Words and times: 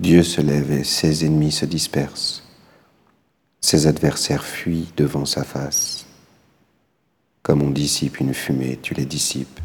Dieu 0.00 0.24
se 0.24 0.40
lève 0.40 0.72
et 0.72 0.82
ses 0.82 1.24
ennemis 1.24 1.52
se 1.52 1.66
dispersent. 1.66 2.42
Ses 3.60 3.86
adversaires 3.86 4.44
fuient 4.44 4.92
devant 4.96 5.24
sa 5.24 5.44
face. 5.44 6.06
Comme 7.44 7.62
on 7.62 7.70
dissipe 7.70 8.18
une 8.18 8.34
fumée, 8.34 8.76
tu 8.82 8.94
les 8.94 9.06
dissipes. 9.06 9.60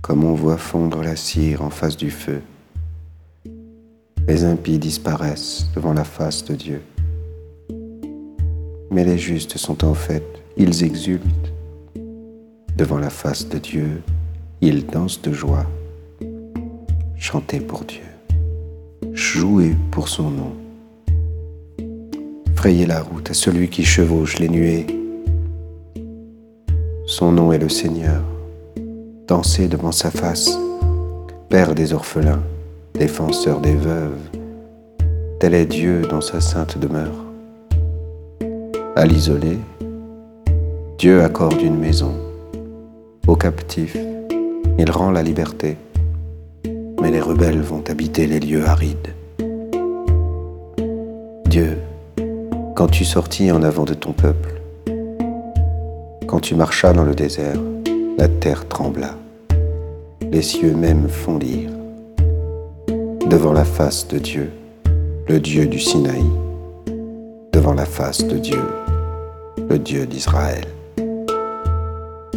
Comme 0.00 0.24
on 0.24 0.32
voit 0.32 0.56
fondre 0.56 1.02
la 1.02 1.16
cire 1.16 1.60
en 1.60 1.68
face 1.68 1.98
du 1.98 2.10
feu. 2.10 2.40
Les 4.26 4.44
impies 4.44 4.78
disparaissent 4.78 5.66
devant 5.74 5.92
la 5.92 6.04
face 6.04 6.42
de 6.46 6.54
Dieu. 6.54 6.82
Mais 8.90 9.04
les 9.04 9.18
justes 9.18 9.58
sont 9.58 9.84
en 9.84 9.92
fait, 9.92 10.24
ils 10.56 10.82
exultent. 10.82 11.52
Devant 12.74 12.98
la 12.98 13.10
face 13.10 13.46
de 13.50 13.58
Dieu, 13.58 14.02
ils 14.62 14.86
dansent 14.86 15.20
de 15.20 15.32
joie. 15.32 15.66
Chantez 17.16 17.60
pour 17.60 17.84
Dieu. 17.84 18.00
Jouez 19.12 19.76
pour 19.90 20.08
son 20.08 20.30
nom. 20.30 20.52
Frayez 22.54 22.86
la 22.86 23.02
route 23.02 23.30
à 23.30 23.34
celui 23.34 23.68
qui 23.68 23.84
chevauche 23.84 24.38
les 24.38 24.48
nuées. 24.48 24.86
Son 27.06 27.32
nom 27.32 27.52
est 27.52 27.58
le 27.58 27.68
Seigneur. 27.68 28.22
Dansez 29.26 29.68
devant 29.68 29.92
sa 29.92 30.10
face, 30.10 30.58
Père 31.48 31.74
des 31.74 31.92
orphelins, 31.92 32.42
défenseur 32.94 33.60
des 33.60 33.74
veuves. 33.74 34.18
Tel 35.40 35.54
est 35.54 35.66
Dieu 35.66 36.02
dans 36.02 36.20
sa 36.20 36.40
sainte 36.40 36.78
demeure. 36.78 37.24
À 38.96 39.06
l'isolé, 39.06 39.58
Dieu 40.98 41.22
accorde 41.22 41.62
une 41.62 41.78
maison. 41.78 42.12
Aux 43.28 43.36
captifs, 43.36 43.96
il 44.78 44.90
rend 44.90 45.10
la 45.10 45.22
liberté. 45.22 45.76
Mais 47.00 47.10
les 47.10 47.20
rebelles 47.20 47.60
vont 47.60 47.82
habiter 47.88 48.26
les 48.26 48.40
lieux 48.40 48.66
arides. 48.66 49.14
Dieu, 51.46 51.78
quand 52.74 52.88
tu 52.88 53.04
sortis 53.04 53.50
en 53.50 53.62
avant 53.62 53.84
de 53.84 53.94
ton 53.94 54.12
peuple, 54.12 54.60
quand 56.26 56.40
tu 56.40 56.54
marchas 56.54 56.92
dans 56.92 57.04
le 57.04 57.14
désert, 57.14 57.60
la 58.18 58.28
terre 58.28 58.68
trembla, 58.68 59.16
les 60.30 60.42
cieux 60.42 60.74
même 60.74 61.08
fondirent. 61.08 61.70
Devant 63.28 63.52
la 63.52 63.64
face 63.64 64.08
de 64.08 64.18
Dieu, 64.18 64.50
le 65.28 65.40
Dieu 65.40 65.66
du 65.66 65.78
Sinaï, 65.78 66.24
devant 67.52 67.74
la 67.74 67.86
face 67.86 68.26
de 68.26 68.38
Dieu, 68.38 68.62
le 69.68 69.78
Dieu 69.78 70.06
d'Israël. 70.06 70.64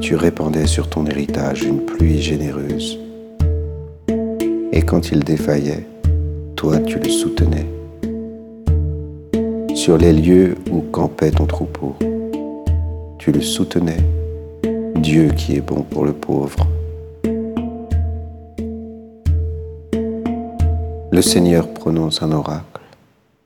Tu 0.01 0.15
répandais 0.15 0.67
sur 0.67 0.89
ton 0.89 1.05
héritage 1.05 1.63
une 1.63 1.85
pluie 1.85 2.21
généreuse. 2.21 2.97
Et 4.73 4.81
quand 4.81 5.11
il 5.11 5.23
défaillait, 5.23 5.85
toi 6.55 6.79
tu 6.79 6.97
le 6.97 7.09
soutenais. 7.09 7.65
Sur 9.75 9.97
les 9.97 10.13
lieux 10.13 10.55
où 10.71 10.79
campait 10.79 11.31
ton 11.31 11.45
troupeau, 11.45 11.95
tu 13.19 13.33
le 13.33 13.41
soutenais, 13.41 13.97
Dieu 14.95 15.29
qui 15.35 15.55
est 15.55 15.61
bon 15.61 15.81
pour 15.81 16.05
le 16.05 16.13
pauvre. 16.13 16.65
Le 21.11 21.21
Seigneur 21.21 21.67
prononce 21.73 22.21
un 22.21 22.31
oracle, 22.31 22.81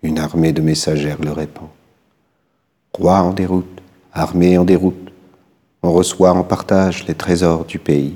une 0.03 0.19
armée 0.19 0.53
de 0.53 0.61
messagères 0.61 1.21
le 1.23 1.31
répand. 1.31 1.69
Roi 2.93 3.21
en 3.21 3.33
déroute, 3.33 3.81
armée 4.13 4.59
en 4.59 4.63
déroute, 4.63 5.11
on 5.81 5.91
reçoit 5.91 6.33
en 6.33 6.43
partage 6.43 7.07
les 7.07 7.15
trésors 7.15 7.65
du 7.65 7.79
pays. 7.79 8.15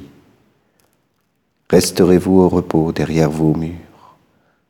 Resterez-vous 1.70 2.40
au 2.40 2.50
repos 2.50 2.92
derrière 2.92 3.30
vos 3.30 3.54
murs, 3.54 4.18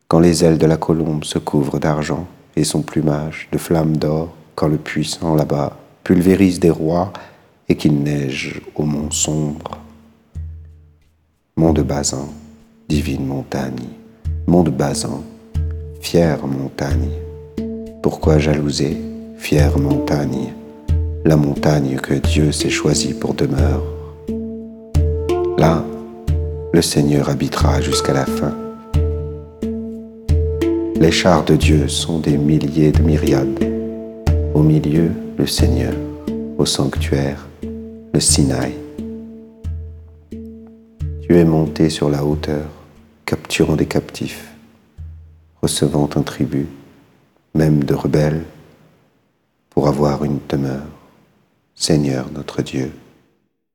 quand 0.06 0.20
les 0.20 0.44
ailes 0.44 0.58
de 0.58 0.66
la 0.66 0.76
colombe 0.76 1.24
se 1.24 1.38
couvrent 1.38 1.78
d'argent 1.78 2.26
et 2.56 2.64
son 2.64 2.82
plumage 2.82 3.48
de 3.52 3.56
flammes 3.56 3.96
d'or, 3.96 4.34
quand 4.54 4.68
le 4.68 4.76
puissant 4.76 5.34
là-bas 5.34 5.78
pulvérise 6.04 6.60
des 6.60 6.68
rois 6.68 7.10
et 7.70 7.76
qu'il 7.76 8.02
neige 8.02 8.60
au 8.74 8.82
mont 8.82 9.10
sombre. 9.10 9.78
Mont 11.56 11.72
de 11.72 11.80
Bazan, 11.80 12.28
divine 12.86 13.24
montagne, 13.24 13.88
mont 14.46 14.62
de 14.62 14.70
Bazan, 14.70 15.24
fière 16.02 16.46
montagne, 16.46 17.12
pourquoi 18.02 18.38
jalouser 18.38 19.00
fière 19.38 19.78
montagne, 19.78 20.52
la 21.24 21.36
montagne 21.36 21.96
que 21.96 22.12
Dieu 22.12 22.52
s'est 22.52 22.68
choisie 22.68 23.14
pour 23.14 23.32
demeure? 23.32 23.99
Le 26.72 26.82
Seigneur 26.82 27.28
habitera 27.28 27.80
jusqu'à 27.80 28.12
la 28.12 28.24
fin. 28.24 28.54
Les 30.94 31.10
chars 31.10 31.44
de 31.44 31.56
Dieu 31.56 31.88
sont 31.88 32.20
des 32.20 32.38
milliers 32.38 32.92
de 32.92 33.02
myriades. 33.02 33.58
Au 34.54 34.62
milieu, 34.62 35.10
le 35.36 35.48
Seigneur, 35.48 35.94
au 36.58 36.64
sanctuaire, 36.64 37.48
le 38.14 38.20
Sinaï. 38.20 38.74
Tu 41.22 41.36
es 41.36 41.44
monté 41.44 41.90
sur 41.90 42.08
la 42.08 42.24
hauteur, 42.24 42.68
capturant 43.26 43.74
des 43.74 43.86
captifs, 43.86 44.52
recevant 45.62 46.08
un 46.14 46.22
tribut, 46.22 46.68
même 47.52 47.82
de 47.82 47.94
rebelles 47.94 48.44
pour 49.70 49.88
avoir 49.88 50.22
une 50.22 50.38
demeure. 50.48 50.86
Seigneur 51.74 52.30
notre 52.32 52.62
Dieu, 52.62 52.92